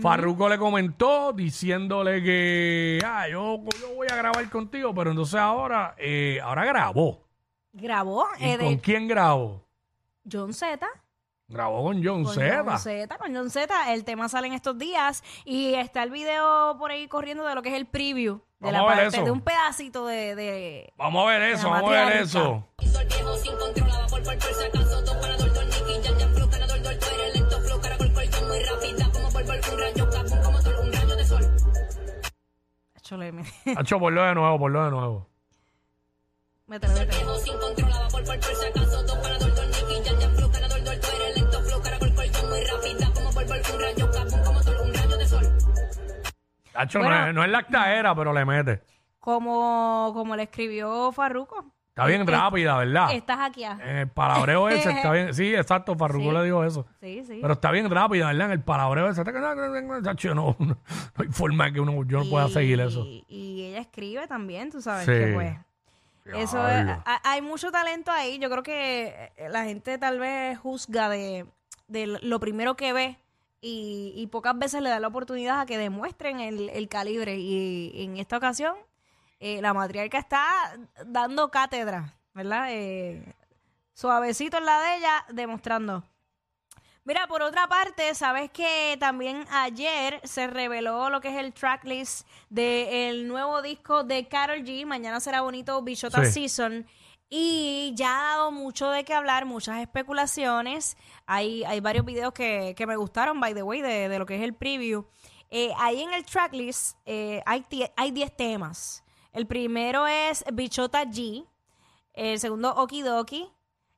Farruko 0.00 0.48
le 0.48 0.56
comentó 0.56 1.34
diciéndole 1.34 2.22
que 2.22 2.98
ah, 3.04 3.28
yo, 3.28 3.62
yo 3.78 3.94
voy 3.94 4.06
a 4.10 4.16
grabar 4.16 4.48
contigo, 4.48 4.94
pero 4.94 5.10
entonces 5.10 5.34
ahora, 5.34 5.94
eh, 5.98 6.40
ahora 6.42 6.64
grabó. 6.64 7.20
Grabó 7.70 8.26
¿Y 8.38 8.44
eh, 8.44 8.56
con 8.58 8.68
de 8.68 8.80
quién 8.80 9.08
grabó? 9.08 9.62
John 10.30 10.54
Z. 10.54 10.86
Grabó 11.48 11.82
con 11.84 12.02
John 12.02 12.24
Con 12.24 12.32
Z. 12.34 12.62
John 12.64 12.78
Z, 12.78 13.18
con 13.18 13.34
John 13.34 13.50
Z. 13.50 13.92
El 13.92 14.04
tema 14.04 14.30
sale 14.30 14.46
en 14.46 14.54
estos 14.54 14.78
días 14.78 15.22
y 15.44 15.74
está 15.74 16.02
el 16.02 16.10
video 16.10 16.78
por 16.78 16.90
ahí 16.90 17.06
corriendo 17.06 17.44
de 17.44 17.54
lo 17.54 17.60
que 17.60 17.68
es 17.68 17.74
el 17.74 17.84
preview. 17.86 18.40
De 18.64 18.72
Vamos 18.72 18.86
la 18.88 18.92
a 18.94 18.96
ver 18.96 19.04
parte, 19.04 19.16
eso. 19.18 19.24
de 19.26 19.30
un 19.30 19.40
pedacito 19.42 20.06
de, 20.06 20.34
de- 20.34 20.92
Vamos 20.96 21.22
a 21.22 21.30
ver 21.32 21.42
eso, 21.52 21.68
vamos 21.68 21.92
a 21.92 22.04
ver 22.06 22.22
eso. 22.22 22.64
Hacho, 33.76 33.98
ponlo 34.00 34.22
de 34.24 34.34
nuevo, 34.34 34.58
ponlo 34.58 34.84
de 34.84 34.90
nuevo. 34.90 35.26
mételo, 36.66 36.94
mételo. 36.94 37.34
Bueno. 46.74 47.10
no, 47.10 47.26
es, 47.28 47.34
no 47.34 47.44
es 47.44 47.50
la 47.50 47.58
actaera, 47.58 48.14
pero 48.14 48.32
le 48.32 48.44
mete. 48.44 48.82
Como, 49.20 50.10
como 50.14 50.36
le 50.36 50.42
escribió 50.44 51.10
Farruko. 51.12 51.64
Está 51.88 52.06
bien 52.06 52.26
rápida, 52.26 52.76
¿verdad? 52.76 53.12
Estás 53.12 53.38
aquí. 53.40 53.62
ah. 53.64 53.78
En 53.80 53.96
el 53.98 54.08
palabreo 54.08 54.68
ese 54.68 54.90
está 54.90 55.12
bien. 55.12 55.32
Sí, 55.32 55.54
exacto, 55.54 55.94
Farruko 55.94 56.24
Sí. 56.30 56.36
le 56.36 56.44
dijo 56.44 56.64
eso. 56.64 56.86
Sí, 57.00 57.22
sí. 57.24 57.38
Pero 57.40 57.54
está 57.54 57.70
bien 57.70 57.88
rápida, 57.88 58.26
¿verdad? 58.26 58.46
En 58.46 58.52
el 58.52 58.60
palabreo 58.60 59.08
ese. 59.08 59.22
Chacho, 59.24 60.34
no, 60.34 60.56
no, 60.58 60.66
no 60.66 60.76
hay 61.16 61.28
forma 61.28 61.72
que 61.72 61.80
uno, 61.80 62.04
yo 62.04 62.24
no 62.24 62.28
pueda 62.28 62.48
seguir 62.48 62.80
eso. 62.80 63.04
Y 63.28 63.66
ella 63.68 63.80
escribe 63.80 64.26
también, 64.26 64.70
tú 64.70 64.82
sabes 64.82 65.06
Sí. 65.06 65.12
que 65.12 65.32
pues. 65.32 65.56
Eso 66.36 66.66
es- 66.66 66.84
Diablo. 66.84 67.02
ha- 67.06 67.20
hay 67.30 67.40
mucho 67.42 67.70
talento 67.70 68.10
ahí. 68.10 68.38
Yo 68.38 68.50
creo 68.50 68.62
que 68.62 69.30
eh, 69.36 69.48
la 69.48 69.64
gente 69.64 69.96
tal 69.98 70.18
vez 70.18 70.58
juzga 70.58 71.08
de, 71.08 71.46
de 71.86 72.06
lo 72.22 72.40
primero 72.40 72.74
que 72.76 72.92
ve 72.92 73.18
y, 73.64 74.12
y 74.14 74.26
pocas 74.26 74.58
veces 74.58 74.82
le 74.82 74.90
da 74.90 75.00
la 75.00 75.08
oportunidad 75.08 75.60
a 75.60 75.66
que 75.66 75.78
demuestren 75.78 76.40
el, 76.40 76.68
el 76.68 76.88
calibre. 76.88 77.38
Y 77.38 77.92
en 78.04 78.18
esta 78.18 78.36
ocasión, 78.36 78.76
eh, 79.40 79.62
la 79.62 79.72
matriarca 79.72 80.18
está 80.18 80.44
dando 81.06 81.50
cátedra, 81.50 82.14
¿verdad? 82.34 82.66
Eh, 82.68 83.34
suavecito 83.94 84.58
en 84.58 84.66
la 84.66 84.80
de 84.82 84.96
ella, 84.96 85.24
demostrando. 85.30 86.04
Mira, 87.06 87.26
por 87.26 87.42
otra 87.42 87.66
parte, 87.66 88.14
sabes 88.14 88.50
que 88.50 88.96
también 88.98 89.44
ayer 89.50 90.20
se 90.24 90.46
reveló 90.46 91.10
lo 91.10 91.20
que 91.20 91.28
es 91.28 91.36
el 91.36 91.52
tracklist 91.52 92.26
del 92.48 93.28
nuevo 93.28 93.60
disco 93.62 94.04
de 94.04 94.26
Karol 94.28 94.62
G. 94.62 94.86
Mañana 94.86 95.20
será 95.20 95.40
bonito 95.42 95.80
Bichota 95.82 96.24
Sí. 96.24 96.32
Season. 96.48 96.86
Y 97.30 97.92
ya 97.96 98.16
ha 98.18 98.36
dado 98.36 98.52
mucho 98.52 98.90
de 98.90 99.04
qué 99.04 99.14
hablar, 99.14 99.44
muchas 99.44 99.80
especulaciones. 99.80 100.96
Hay, 101.26 101.64
hay 101.64 101.80
varios 101.80 102.04
videos 102.04 102.32
que, 102.32 102.74
que 102.76 102.86
me 102.86 102.96
gustaron, 102.96 103.40
by 103.40 103.54
the 103.54 103.62
way, 103.62 103.80
de, 103.80 104.08
de 104.08 104.18
lo 104.18 104.26
que 104.26 104.36
es 104.36 104.42
el 104.42 104.54
preview. 104.54 105.04
Eh, 105.50 105.72
ahí 105.78 106.02
en 106.02 106.12
el 106.12 106.24
tracklist 106.24 106.96
eh, 107.06 107.42
hay 107.46 107.62
tie- 107.62 107.92
hay 107.96 108.10
10 108.10 108.36
temas. 108.36 109.04
El 109.32 109.46
primero 109.46 110.06
es 110.06 110.44
Bichota 110.52 111.04
G. 111.04 111.46
El 112.12 112.38
segundo, 112.38 112.72
Okidoki. 112.76 113.50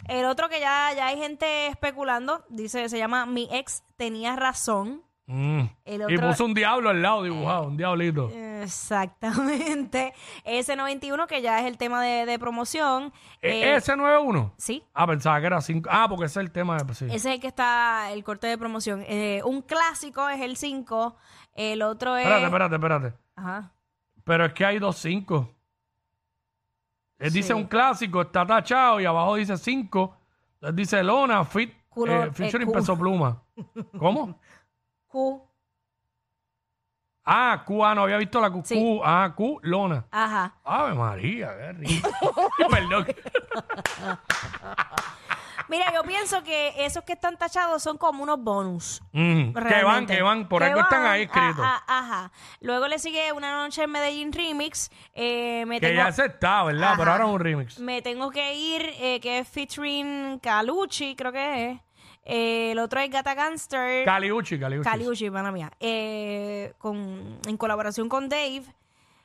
El 0.09 0.27
otro 0.27 0.49
que 0.49 0.61
ya, 0.61 0.93
ya 0.95 1.07
hay 1.09 1.19
gente 1.19 1.67
especulando, 1.69 2.45
dice, 2.49 2.89
se 2.89 2.99
llama 2.99 3.27
Mi 3.27 3.49
ex 3.51 3.83
tenía 3.97 4.37
razón. 4.37 5.03
Mm. 5.29 5.63
El 5.85 6.11
Y 6.11 6.19
puso 6.19 6.45
un 6.45 6.55
diablo 6.55 6.89
al 6.91 7.03
lado 7.03 7.25
dibujado, 7.25 7.65
un 7.67 7.77
diablito. 7.77 8.31
Exactamente. 8.63 10.15
S91, 10.45 11.27
que 11.27 11.43
ya 11.43 11.59
es 11.61 11.67
el 11.67 11.79
tema 11.79 12.01
de, 12.03 12.27
de 12.27 12.39
promoción. 12.39 13.13
¿E- 13.43 13.63
Eh, 13.63 13.75
¿Ese 13.77 13.97
no 13.97 14.09
es 14.13 14.21
uno? 14.23 14.53
Sí, 14.57 14.85
Ah, 14.95 15.07
pensaba 15.07 15.41
que 15.41 15.47
era 15.47 15.61
cinco. 15.61 15.89
Ah, 15.93 16.07
porque 16.09 16.27
ese 16.27 16.39
es 16.41 16.47
el 16.47 16.53
tema. 16.53 16.77
de- 16.79 16.95
sí. 16.95 17.07
ese 17.07 17.15
es 17.17 17.27
el 17.27 17.41
que 17.41 17.49
está, 17.49 18.11
el 18.13 18.23
corte 18.23 18.47
de 18.47 18.57
promoción. 18.57 19.03
Eh, 19.09 19.41
un 19.45 19.63
clásico 19.63 20.29
es 20.29 20.41
el 20.41 20.57
5, 20.57 21.17
el 21.55 21.83
otro 21.83 22.17
es... 22.17 22.25
Espérate, 22.25 22.45
espérate, 22.47 22.75
espérate. 22.77 23.13
Ajá. 23.35 23.73
Pero 24.25 24.45
es 24.47 24.53
que 24.53 24.65
hay 24.65 24.79
dos 24.79 24.97
cinco. 24.97 25.49
Él 27.19 27.33
dice 27.33 27.55
un 27.55 27.65
clásico, 27.65 28.23
está 28.23 28.45
tachado 28.47 29.01
y 29.01 29.07
abajo 29.07 29.37
dice 29.37 29.57
cinco. 29.57 30.17
Entonces 30.55 30.77
dice 30.77 31.03
Lona, 31.03 31.45
fit, 31.45 31.73
Culo- 31.89 32.27
eh, 32.27 32.31
featuring 32.33 32.69
eh, 32.69 32.73
cu- 32.73 32.79
Peso 32.79 32.97
Pluma. 32.99 33.43
¿Cómo? 33.99 34.39
Q. 35.09 35.43
Ah, 37.29 37.65
Q, 37.67 37.85
ah, 37.85 37.95
no 37.95 38.03
había 38.03 38.19
visto 38.19 38.41
la 38.41 38.51
Q. 38.51 38.63
Sí. 38.65 38.75
Q, 38.77 39.01
ah, 39.05 39.33
Q, 39.35 39.59
Lona. 39.63 40.07
Ajá. 40.13 40.55
Ave 40.65 40.95
María, 40.95 41.51
qué 41.59 41.73
rico. 41.73 42.11
Perdón. 42.71 43.07
Mira, 45.69 45.93
yo 45.93 46.05
pienso 46.05 46.45
que 46.45 46.73
esos 46.85 47.03
que 47.03 47.15
están 47.15 47.37
tachados 47.37 47.83
son 47.83 47.99
como 47.99 48.23
unos 48.23 48.39
bonus. 48.39 49.03
Mm, 49.11 49.53
que 49.53 49.83
van, 49.83 50.07
que 50.07 50.23
van, 50.23 50.49
por 50.49 50.63
Que 50.63 50.69
algo 50.69 50.81
están 50.83 51.03
van, 51.03 51.13
ahí 51.13 51.23
escritos. 51.23 51.65
ajá. 51.65 52.31
Luego 52.61 52.87
le 52.87 53.01
sigue 53.01 53.33
Una 53.33 53.65
Noche 53.65 53.83
en 53.83 53.91
Medellín 53.91 54.33
Remix. 54.33 54.91
Eh, 55.13 55.65
me 55.67 55.81
que 55.81 55.89
tengo, 55.89 56.03
ya 56.05 56.13
se 56.13 56.27
está, 56.27 56.63
¿verdad? 56.63 56.91
Ajá. 56.91 56.97
Pero 56.99 57.11
ahora 57.11 57.25
es 57.25 57.31
un 57.31 57.41
remix. 57.41 57.79
Me 57.81 58.01
tengo 58.03 58.31
que 58.31 58.55
ir, 58.55 58.83
eh, 59.01 59.19
que 59.21 59.41
es 59.41 59.49
featuring 59.49 60.39
Calucci, 60.39 61.17
creo 61.17 61.33
que 61.33 61.71
es. 61.73 61.81
Eh, 62.29 62.73
el 62.73 62.79
otro 62.81 62.99
es 63.01 63.09
Gata 63.09 63.35
Gangster. 63.35 64.05
Caliuchi, 64.05 64.59
Caliuchi. 64.59 64.85
Caliucci, 64.85 65.31
mala 65.31 65.53
mía. 65.53 65.71
Eh, 65.79 66.73
con, 66.79 67.39
en 67.47 67.57
colaboración 67.57 68.09
con 68.09 68.29
Dave. 68.29 68.65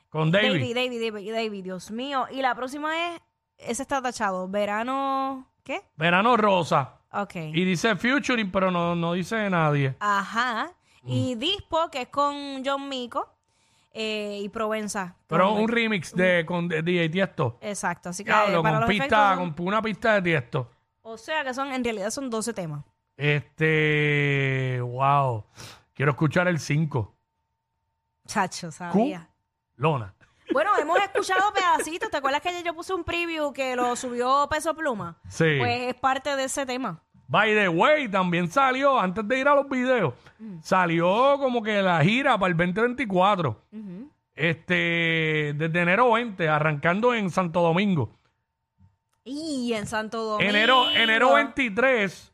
Con 0.08 0.30
David. 0.30 0.48
David, 0.60 0.74
David, 0.74 1.10
David, 1.10 1.32
David, 1.32 1.64
Dios 1.64 1.90
mío. 1.90 2.26
Y 2.30 2.42
la 2.42 2.54
próxima 2.54 3.14
es, 3.14 3.20
ese 3.58 3.82
está 3.82 4.00
tachado, 4.00 4.46
Verano, 4.48 5.48
¿qué? 5.64 5.82
Verano 5.96 6.36
Rosa. 6.36 7.00
Ok. 7.12 7.34
Y 7.36 7.64
dice 7.64 7.96
Futuring, 7.96 8.50
pero 8.52 8.70
no, 8.70 8.94
no 8.94 9.14
dice 9.14 9.50
nadie. 9.50 9.96
Ajá. 9.98 10.70
Mm. 11.02 11.10
Y 11.10 11.34
Dispo, 11.34 11.90
que 11.90 12.02
es 12.02 12.08
con 12.08 12.62
John 12.64 12.88
Mico 12.88 13.28
eh, 13.92 14.38
y 14.42 14.48
Provenza. 14.48 15.16
Pero 15.26 15.52
un 15.54 15.68
remix 15.68 16.14
de 16.14 16.44
con 16.46 16.68
de 16.68 16.82
DJ 16.82 17.08
Tiesto. 17.08 17.58
Exacto, 17.60 18.10
así 18.10 18.22
que 18.24 18.30
para 18.30 18.56
con 18.62 18.80
los 18.80 18.88
pista, 18.88 19.04
efectos 19.06 19.36
son- 19.38 19.52
con 19.54 19.66
una 19.66 19.82
pista 19.82 20.14
de 20.14 20.22
Tiesto. 20.22 20.70
O 21.02 21.16
sea 21.18 21.42
que 21.42 21.52
son, 21.52 21.72
en 21.72 21.82
realidad 21.82 22.10
son 22.10 22.30
12 22.30 22.52
temas. 22.54 22.84
Este, 23.22 24.80
wow. 24.82 25.44
Quiero 25.94 26.10
escuchar 26.10 26.48
el 26.48 26.58
5. 26.58 27.14
Chacho, 28.26 28.72
sabía. 28.72 29.28
Lona. 29.76 30.12
Bueno, 30.52 30.70
hemos 30.80 30.98
escuchado 30.98 31.52
pedacitos. 31.52 32.10
¿Te 32.10 32.16
acuerdas 32.16 32.40
que 32.40 32.48
ayer 32.48 32.64
yo 32.64 32.74
puse 32.74 32.92
un 32.92 33.04
preview 33.04 33.52
que 33.52 33.76
lo 33.76 33.94
subió 33.94 34.48
Peso 34.50 34.74
Pluma? 34.74 35.16
Sí. 35.28 35.56
Pues 35.58 35.82
es 35.88 35.94
parte 35.94 36.34
de 36.34 36.44
ese 36.44 36.66
tema. 36.66 37.00
By 37.28 37.54
the 37.54 37.68
way, 37.68 38.08
también 38.08 38.50
salió, 38.50 38.98
antes 38.98 39.26
de 39.26 39.38
ir 39.38 39.46
a 39.48 39.54
los 39.54 39.68
videos, 39.68 40.14
Mm. 40.40 40.58
salió 40.60 41.38
como 41.38 41.62
que 41.62 41.80
la 41.80 42.02
gira 42.02 42.36
para 42.36 42.50
el 42.50 42.56
2024. 42.56 43.56
Este, 44.34 45.54
desde 45.56 45.80
enero 45.80 46.10
20, 46.12 46.48
arrancando 46.48 47.14
en 47.14 47.30
Santo 47.30 47.60
Domingo. 47.62 48.10
Y 49.24 49.72
en 49.74 49.86
Santo 49.86 50.22
Domingo. 50.24 50.50
Enero, 50.50 50.90
enero 50.90 51.34
23 51.34 52.31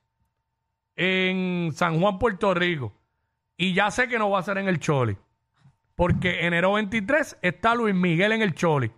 en 0.99 1.71
San 1.73 2.01
Juan, 2.01 2.19
Puerto 2.19 2.53
Rico. 2.53 2.93
Y 3.57 3.73
ya 3.73 3.91
sé 3.91 4.09
que 4.09 4.19
no 4.19 4.31
va 4.31 4.41
a 4.41 4.43
ser 4.43 4.59
en 4.59 4.69
el 4.69 4.81
Choli. 4.81 5.17
Porque 5.95 6.45
enero 6.45 6.73
23 6.73 7.39
está 7.41 7.75
Luis 7.75 7.95
Miguel 7.95 8.33
en 8.33 8.43
el 8.43 8.55
Choli. 8.55 8.91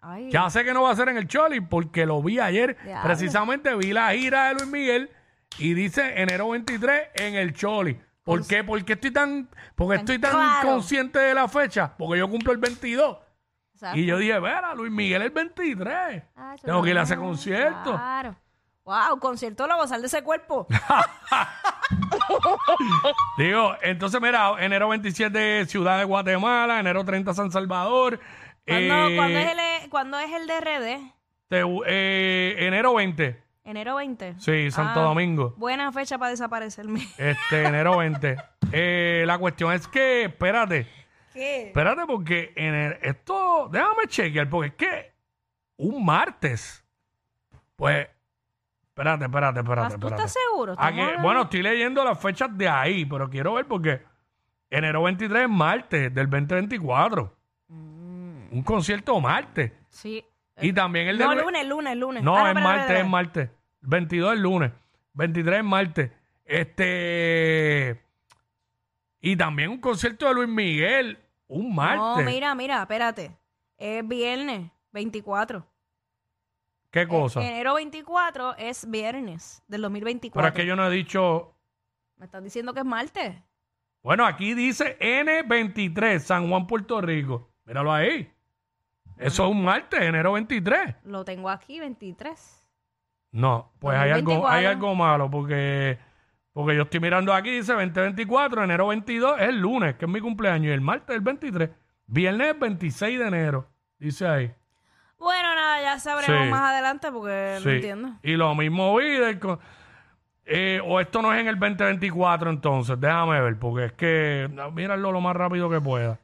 Ay, 0.00 0.30
Ya 0.30 0.50
sé 0.50 0.64
que 0.64 0.74
no 0.74 0.82
va 0.82 0.90
a 0.90 0.96
ser 0.96 1.08
en 1.08 1.16
el 1.16 1.28
Choli 1.28 1.60
porque 1.60 2.04
lo 2.04 2.20
vi 2.20 2.40
ayer. 2.40 2.76
Precisamente 3.02 3.74
vi 3.76 3.92
la 3.92 4.12
gira 4.12 4.48
de 4.48 4.54
Luis 4.54 4.66
Miguel 4.66 5.10
y 5.58 5.74
dice 5.74 6.20
enero 6.20 6.50
23 6.50 7.10
en 7.14 7.36
el 7.36 7.54
Choli. 7.54 7.98
¿Por 8.24 8.44
qué? 8.44 8.64
Porque 8.64 8.94
estoy 8.94 9.12
tan, 9.12 9.48
porque 9.76 9.96
estoy 9.98 10.18
tan 10.18 10.32
claro. 10.32 10.68
consciente 10.68 11.20
de 11.20 11.32
la 11.32 11.46
fecha. 11.46 11.94
Porque 11.96 12.18
yo 12.18 12.28
cumplo 12.28 12.52
el 12.52 12.58
22. 12.58 13.18
exacto. 13.72 13.98
Y 13.98 14.04
yo 14.04 14.18
dije, 14.18 14.38
vera, 14.40 14.74
Luis 14.74 14.90
Miguel 14.90 15.22
el 15.22 15.30
23. 15.30 16.24
Ah, 16.34 16.56
Tengo 16.60 16.82
que 16.82 16.90
ir 16.90 16.98
a 16.98 17.02
ese 17.02 17.16
concierto. 17.16 17.92
Claro. 17.92 18.36
Wow, 18.86 19.18
concierto 19.18 19.66
lo 19.66 19.76
gozar 19.76 20.00
de 20.00 20.06
ese 20.06 20.22
cuerpo. 20.22 20.66
Digo, 23.38 23.74
entonces 23.82 24.20
mira, 24.20 24.54
enero 24.64 24.88
27 24.88 25.66
Ciudad 25.66 25.98
de 25.98 26.04
Guatemala, 26.04 26.80
enero 26.80 27.04
30 27.04 27.34
San 27.34 27.50
Salvador. 27.50 28.20
¿Cuándo, 28.66 29.08
eh, 29.08 29.16
cuándo 29.16 29.38
es 29.38 29.52
el, 29.52 29.90
cuándo 29.90 30.18
es 30.18 30.32
el 30.32 30.46
DRD? 30.46 31.12
te- 31.48 31.62
eh, 31.86 32.56
enero 32.66 32.94
20. 32.94 33.42
Enero 33.64 33.96
20. 33.96 34.34
Sí, 34.38 34.70
Santo 34.70 35.00
Ah, 35.00 35.04
Domingo. 35.04 35.54
Buena 35.56 35.92
fecha 35.92 36.18
para 36.18 36.30
desaparecerme. 36.30 37.06
Este, 37.18 37.64
enero 37.64 37.98
20. 37.98 38.36
Eh, 38.72 39.22
la 39.28 39.38
cuestión 39.38 39.72
es 39.72 39.86
que, 39.86 40.24
espérate, 40.24 40.88
¿Qué? 41.32 41.68
espérate 41.68 42.02
porque 42.04 42.52
en 42.56 42.74
el- 42.74 42.98
esto, 43.00 43.68
déjame 43.70 44.08
chequear, 44.08 44.50
porque 44.50 44.68
es 44.68 44.74
que 44.74 45.12
un 45.76 46.04
martes, 46.04 46.84
pues, 47.76 48.08
espérate, 48.96 49.24
espérate, 49.26 49.60
espérate, 49.60 49.88
¿Tú 49.98 50.06
espérate. 50.06 50.22
estás 50.24 50.32
seguro? 50.50 50.74
Aquí- 50.78 51.00
hablando- 51.00 51.22
bueno, 51.22 51.42
estoy 51.42 51.62
leyendo 51.62 52.02
las 52.02 52.18
fechas 52.18 52.56
de 52.56 52.66
ahí, 52.68 53.04
pero 53.04 53.28
quiero 53.28 53.54
ver 53.54 53.66
porque 53.66 54.02
enero 54.70 55.02
23 55.02 55.42
es 55.42 55.48
martes 55.50 56.14
del 56.14 56.30
2024. 56.30 57.36
Un 57.68 58.62
concierto 58.64 59.20
martes. 59.20 59.72
Sí. 59.90 60.24
Y 60.62 60.72
también 60.72 61.08
el 61.08 61.18
de 61.18 61.24
No, 61.24 61.34
lunes, 61.34 61.66
lunes, 61.66 61.96
lunes. 61.96 62.22
No, 62.22 62.36
Ah, 62.36 62.42
es 62.44 62.48
espera, 62.48 62.64
martes, 62.64 62.82
espera, 62.84 63.00
es 63.00 63.06
martes. 63.08 63.50
22 63.82 64.34
es 64.34 64.40
lunes. 64.40 64.72
23 65.12 65.58
es 65.58 65.64
martes. 65.64 66.10
Este. 66.44 68.02
Y 69.20 69.36
también 69.36 69.70
un 69.70 69.78
concierto 69.80 70.26
de 70.28 70.34
Luis 70.34 70.48
Miguel. 70.48 71.18
Un 71.48 71.74
martes. 71.74 72.24
No, 72.24 72.30
mira, 72.30 72.54
mira, 72.54 72.80
espérate. 72.80 73.36
Es 73.76 74.06
viernes 74.08 74.70
24. 74.92 75.66
¿Qué 76.90 77.06
cosa? 77.06 77.40
Enero 77.42 77.74
24 77.74 78.56
es 78.56 78.88
viernes 78.88 79.62
del 79.68 79.82
2024. 79.82 80.40
Pero 80.40 80.48
es 80.48 80.54
que 80.54 80.66
yo 80.66 80.76
no 80.76 80.86
he 80.86 80.90
dicho. 80.90 81.54
Me 82.16 82.26
estás 82.26 82.42
diciendo 82.42 82.72
que 82.72 82.80
es 82.80 82.86
martes. 82.86 83.36
Bueno, 84.02 84.24
aquí 84.24 84.54
dice 84.54 84.96
N23, 85.00 86.20
San 86.20 86.48
Juan, 86.48 86.66
Puerto 86.66 87.00
Rico. 87.00 87.50
Míralo 87.64 87.92
ahí. 87.92 88.32
Eso 89.18 89.44
es 89.44 89.50
un 89.50 89.64
martes, 89.64 90.00
enero 90.00 90.32
23. 90.32 90.96
Lo 91.04 91.24
tengo 91.24 91.50
aquí, 91.50 91.80
23. 91.80 92.68
No, 93.32 93.72
pues 93.78 93.98
hay 93.98 94.10
algo, 94.10 94.30
2024. 94.30 94.48
hay 94.48 94.66
algo 94.66 94.94
malo 94.94 95.30
porque, 95.30 95.98
porque 96.52 96.76
yo 96.76 96.82
estoy 96.82 97.00
mirando 97.00 97.34
aquí, 97.34 97.50
dice 97.50 97.72
2024, 97.72 98.64
enero 98.64 98.86
22 98.86 99.40
es 99.40 99.48
el 99.48 99.58
lunes, 99.58 99.96
que 99.96 100.04
es 100.04 100.10
mi 100.10 100.20
cumpleaños, 100.20 100.70
y 100.70 100.72
el 100.72 100.80
martes 100.80 101.10
es 101.10 101.16
el 101.16 101.22
23. 101.22 101.70
Viernes 102.06 102.58
26 102.58 103.18
de 103.18 103.26
enero, 103.26 103.68
dice 103.98 104.26
ahí. 104.26 104.54
Ya 105.86 105.98
sabremos 106.00 106.44
Sí. 106.46 106.50
más 106.50 106.72
adelante 106.72 107.12
porque 107.12 107.56
Sí. 107.60 107.64
no 107.64 107.70
entiendo. 107.72 108.08
Y 108.22 108.32
lo 108.32 108.54
mismo 108.56 108.96
vi 108.96 109.08
del 109.18 109.38
co- 109.38 109.60
eh, 110.44 110.80
o 110.84 111.00
esto 111.00 111.22
no 111.22 111.32
es 111.32 111.40
en 111.40 111.46
el 111.48 111.58
2024 111.58 112.50
entonces, 112.50 112.98
déjame 113.00 113.40
ver, 113.40 113.56
porque 113.58 113.84
es 113.86 113.92
que, 113.92 114.48
no, 114.52 114.70
míralo 114.72 115.12
lo 115.12 115.20
más 115.20 115.34
rápido 115.36 115.70
que 115.70 115.80
pueda. 115.80 116.18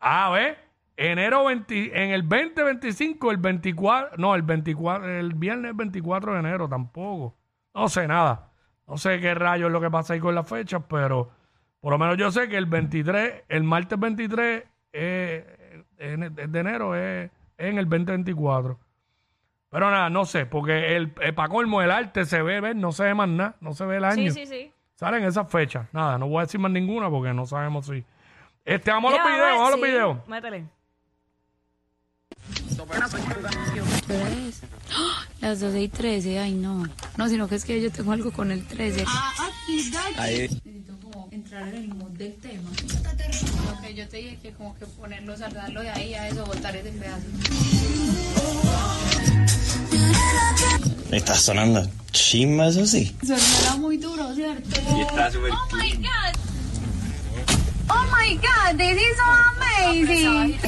A 0.00 0.30
ver, 0.30 0.58
enero 0.96 1.44
20, 1.44 2.02
en 2.04 2.10
el 2.10 2.22
2025, 2.28 3.30
el 3.30 3.36
24, 3.38 4.16
no, 4.16 4.34
el 4.34 4.42
24, 4.42 5.08
el 5.18 5.34
viernes 5.34 5.74
24 5.76 6.32
de 6.34 6.38
enero 6.40 6.68
tampoco. 6.68 7.34
No 7.74 7.88
sé 7.88 8.06
nada. 8.08 8.48
No 8.86 8.96
sé 8.96 9.20
qué 9.20 9.34
rayos 9.34 9.66
es 9.68 9.72
lo 9.72 9.80
que 9.80 9.90
pasa 9.90 10.14
ahí 10.14 10.20
con 10.20 10.34
las 10.34 10.48
fechas, 10.48 10.82
pero 10.88 11.30
por 11.80 11.92
lo 11.92 11.98
menos 11.98 12.16
yo 12.16 12.30
sé 12.30 12.48
que 12.48 12.56
el 12.56 12.66
23, 12.66 13.42
el 13.48 13.62
martes 13.64 13.98
23 13.98 14.64
eh, 14.92 15.84
en- 15.98 16.34
de 16.34 16.58
enero 16.60 16.94
es 16.96 17.30
en 17.58 17.78
el 17.78 17.88
2024. 17.88 18.78
Pero 19.70 19.90
nada, 19.90 20.08
no 20.08 20.24
sé, 20.24 20.46
porque 20.46 20.96
el, 20.96 21.12
el 21.20 21.34
pa' 21.34 21.48
colmo 21.48 21.82
el 21.82 21.90
arte 21.90 22.24
se 22.24 22.40
ve, 22.40 22.60
¿ves? 22.60 22.74
no 22.74 22.90
se 22.92 23.04
ve 23.04 23.14
más 23.14 23.28
nada, 23.28 23.56
no 23.60 23.74
se 23.74 23.84
ve 23.84 23.98
el 23.98 24.04
año. 24.04 24.32
Sí, 24.32 24.46
sí, 24.46 24.46
sí. 24.46 24.72
Salen 24.94 25.24
esas 25.24 25.50
fechas. 25.50 25.86
Nada, 25.92 26.16
no 26.18 26.26
voy 26.28 26.38
a 26.38 26.46
decir 26.46 26.58
más 26.58 26.72
ninguna 26.72 27.10
porque 27.10 27.32
no 27.34 27.44
sabemos 27.46 27.86
si. 27.86 28.02
Este, 28.64 28.90
vamos 28.90 29.12
a 29.12 29.16
los 29.18 29.26
videos, 29.26 29.50
vamos 29.50 29.68
a 29.68 29.70
los 29.76 29.80
videos. 29.80 30.28
Métele. 30.28 30.64
Tres. 34.06 34.62
¡Ah! 34.92 35.24
Las 35.40 35.60
12 35.60 35.80
y 35.80 35.88
13, 35.88 36.38
ay 36.38 36.54
no. 36.54 36.84
No, 37.16 37.28
sino 37.28 37.48
que 37.48 37.54
es 37.56 37.64
que 37.64 37.80
yo 37.80 37.92
tengo 37.92 38.12
algo 38.12 38.32
con 38.32 38.50
el 38.50 38.66
13. 38.66 39.04
Necesito 39.68 40.98
como 41.00 41.28
entrar 41.30 41.68
en 41.68 41.74
el 41.74 41.88
mood 41.94 42.10
del 42.12 42.34
tema. 42.36 42.70
Que 43.88 43.94
yo 43.94 44.06
te 44.06 44.18
dije 44.18 44.38
que 44.42 44.52
como 44.52 44.76
que 44.76 44.84
ponerlo, 44.84 45.34
saldarlo 45.34 45.80
de 45.80 45.88
ahí 45.88 46.12
a 46.12 46.28
eso, 46.28 46.44
botar 46.44 46.76
ese 46.76 46.90
pedazo. 46.90 47.22
Está 51.10 51.34
sonando 51.34 51.88
chimba, 52.12 52.68
eso 52.68 52.84
sí. 52.84 53.16
Sonará 53.26 53.76
muy 53.78 53.96
duro, 53.96 54.34
¿cierto? 54.34 54.78
Oh 54.90 55.66
my 55.74 55.92
god. 55.92 56.34
Oh 57.88 58.04
my 58.14 58.36
god, 58.36 58.76
this 58.76 59.00
is 59.00 59.16
so 59.16 59.24
amazing. 59.56 60.58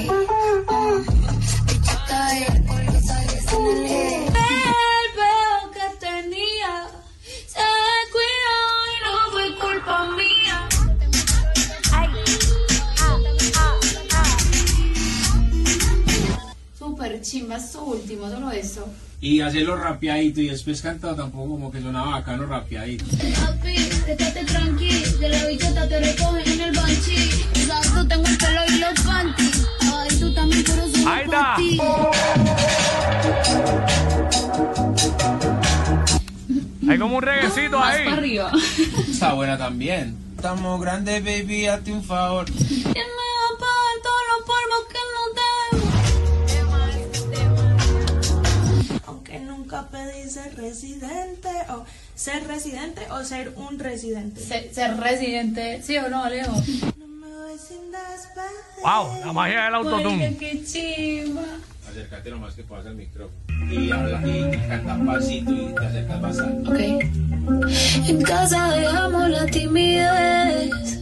Super 17.21 17.23
chimba 17.23 17.57
esto 17.57 17.85
último, 17.85 18.31
solo 18.31 18.51
eso. 18.51 18.89
Y 19.21 19.41
hacerlo 19.41 19.77
rapeadito 19.77 20.41
y 20.41 20.49
después 20.49 20.81
cantado 20.81 21.15
tampoco 21.15 21.51
como 21.51 21.71
que 21.71 21.81
sonaba 21.83 22.13
bacano 22.13 22.47
rapeadito. 22.47 23.05
Papi, 23.05 23.77
estate 23.77 24.45
tranqui, 24.47 24.89
de 25.21 25.29
la 25.29 25.47
bichota 25.47 25.87
te 25.89 26.01
recogen 26.01 26.49
en 26.53 26.61
el 26.61 26.73
banchi. 26.75 27.31
Tú 27.95 28.09
tengo 28.09 28.27
el 28.27 28.39
pelo 28.39 28.61
y 28.69 28.79
los 28.79 29.01
panties. 29.01 29.67
Ay, 29.83 30.19
tú 30.19 30.33
también 30.35 30.65
por 30.65 30.79
eso 30.79 31.09
Ahí 31.09 31.25
está. 31.25 31.57
Hay 36.89 36.99
como 36.99 37.17
un 37.17 37.23
reguecito 37.23 37.79
Más 37.79 37.97
ahí. 37.97 38.05
para 38.05 38.17
arriba. 38.17 38.53
Está 39.11 39.35
buena 39.35 39.59
también. 39.59 40.17
Estamos 40.37 40.81
grandes, 40.81 41.23
baby, 41.23 41.67
hazte 41.67 41.93
un 41.93 42.03
favor. 42.03 42.47
Nunca 49.71 49.89
pedí 49.89 50.29
ser 50.29 50.57
residente 50.57 51.49
o 51.69 51.85
ser 52.15 52.47
residente 52.47 53.03
o 53.11 53.25
ser 53.25 53.53
un 53.57 53.79
residente. 53.79 54.41
Ser, 54.41 54.75
ser 54.75 54.97
residente, 54.97 55.81
¿sí 55.83 55.97
o 55.99 56.09
no, 56.09 56.25
Alejo? 56.25 56.53
No 56.99 57.07
me 57.07 57.29
voy 57.29 57.59
sin 57.59 57.93
despedir. 57.93 58.83
Wow, 58.83 59.27
la 59.27 59.33
magia 59.33 59.65
del 59.65 59.75
autotune. 59.77 60.37
qué 60.37 60.65
chimba. 60.65 61.43
Acércate 61.89 62.31
lo 62.31 62.39
más 62.39 62.55
que 62.55 62.63
puedas 62.65 62.87
al 62.87 62.97
micrófono. 62.97 63.39
Y 63.71 63.91
habla 63.91 64.27
y 64.27 64.51
canta 64.69 64.99
pasito 65.05 65.53
y 65.53 65.75
te 65.75 65.87
acercas 65.87 66.21
bastante. 66.21 66.71
Ok. 66.71 68.09
En 68.09 68.23
casa 68.23 68.71
dejamos 68.73 69.29
la 69.31 69.47
timidez. 69.47 71.01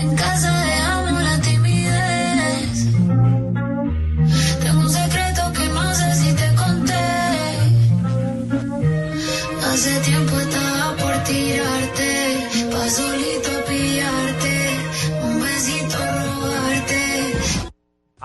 En 0.00 0.16
casa 0.16 0.63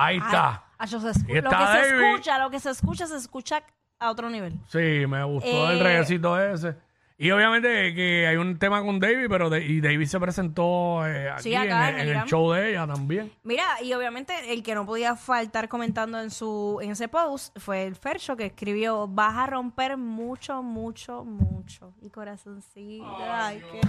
Ahí 0.09 0.17
está. 0.17 0.63
Ay, 0.77 0.87
yo 0.89 0.99
se 0.99 1.07
escu- 1.09 1.27
lo 1.41 1.49
está 1.51 1.57
que 1.57 1.65
se 1.83 1.91
David. 1.93 2.05
escucha, 2.11 2.39
lo 2.39 2.49
que 2.49 2.59
se 2.59 2.69
escucha, 2.69 3.07
se 3.07 3.17
escucha 3.17 3.63
a 3.99 4.09
otro 4.11 4.29
nivel. 4.29 4.53
Sí, 4.67 5.05
me 5.07 5.23
gustó 5.23 5.69
el 5.71 5.79
Eh, 5.79 5.83
reguecito 5.83 6.39
ese. 6.39 6.75
Y 7.21 7.31
obviamente 7.31 7.93
que 7.93 8.25
hay 8.27 8.37
un 8.37 8.57
tema 8.57 8.81
con 8.81 8.97
David, 8.97 9.25
pero 9.27 9.49
de- 9.49 9.65
y 9.65 9.81
David 9.81 10.05
se 10.05 10.17
presentó 10.21 11.05
eh, 11.05 11.29
aquí 11.29 11.43
Sí, 11.43 11.53
acá 11.55 11.89
en, 11.89 11.95
en 11.99 12.07
el, 12.07 12.15
en 12.15 12.23
show 12.27 12.49
de 12.53 12.69
ella 12.69 12.87
también. 12.87 13.29
Mira, 13.43 13.65
y 13.83 13.91
obviamente 13.91 14.53
el 14.53 14.63
que 14.63 14.73
no 14.73 14.85
podía 14.85 15.17
faltar 15.17 15.67
comentando 15.67 16.17
en 16.21 16.31
su 16.31 16.79
en 16.81 16.91
ese 16.91 17.09
post 17.09 17.59
fue 17.59 17.83
el 17.83 17.97
Fercho 17.97 18.37
que 18.37 18.45
escribió, 18.45 19.05
vas 19.09 19.35
a 19.35 19.47
romper 19.47 19.97
mucho, 19.97 20.63
mucho, 20.63 21.25
mucho. 21.25 21.93
Y 22.01 22.09
corazoncito. 22.09 23.05
Ay, 23.29 23.61
qué... 23.69 23.81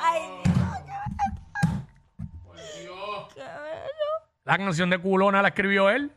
Ay, 0.00 0.22
Dios, 2.82 3.34
qué 3.34 3.40
bello. 3.40 4.25
La 4.46 4.56
canción 4.58 4.88
de 4.90 4.98
Culona 4.98 5.42
la 5.42 5.48
escribió 5.48 5.90
él. 5.90 6.12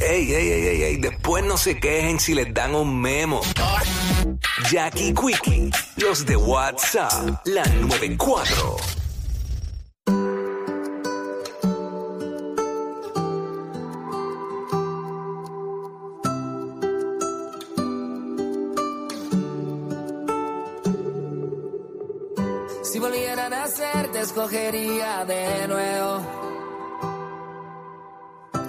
Ey, 0.00 0.32
ey, 0.34 0.48
ey, 0.48 0.66
ey, 0.66 0.82
ey, 0.82 0.96
después 0.96 1.44
no 1.44 1.56
se 1.56 1.78
quejen 1.78 2.18
si 2.18 2.34
les 2.34 2.52
dan 2.52 2.74
un 2.74 3.00
memo. 3.00 3.40
Jackie 4.68 5.14
Quickie, 5.14 5.70
los 5.98 6.26
de 6.26 6.34
WhatsApp, 6.34 7.38
la 7.44 7.64
94. 7.64 9.03
Si 22.94 23.00
volviera 23.00 23.46
a 23.46 23.48
nacer, 23.48 24.12
te 24.12 24.20
escogería 24.20 25.24
de 25.24 25.66
nuevo. 25.66 26.20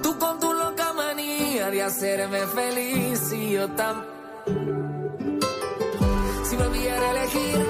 Tú 0.01 0.17
con 0.17 0.39
tu 0.39 0.51
loca 0.51 0.93
manía 0.93 1.69
de 1.69 1.83
hacerme 1.83 2.39
feliz 2.47 3.31
y 3.33 3.51
yo 3.51 3.69
tan. 3.75 4.03
Si 6.43 6.55
volviera 6.55 7.05
a 7.07 7.11
elegir, 7.11 7.67